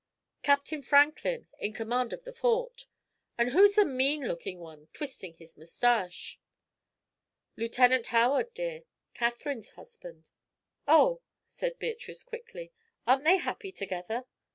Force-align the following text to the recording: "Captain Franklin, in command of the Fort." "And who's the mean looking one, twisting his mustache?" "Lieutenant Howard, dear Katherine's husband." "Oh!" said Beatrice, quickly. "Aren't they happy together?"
"Captain 0.41 0.81
Franklin, 0.81 1.47
in 1.59 1.73
command 1.73 2.11
of 2.11 2.23
the 2.23 2.33
Fort." 2.33 2.87
"And 3.37 3.49
who's 3.51 3.75
the 3.75 3.85
mean 3.85 4.23
looking 4.27 4.57
one, 4.59 4.87
twisting 4.93 5.35
his 5.35 5.55
mustache?" 5.55 6.39
"Lieutenant 7.55 8.07
Howard, 8.07 8.51
dear 8.55 8.85
Katherine's 9.13 9.69
husband." 9.73 10.31
"Oh!" 10.87 11.21
said 11.45 11.77
Beatrice, 11.77 12.23
quickly. 12.23 12.71
"Aren't 13.05 13.25
they 13.25 13.37
happy 13.37 13.71
together?" 13.71 14.25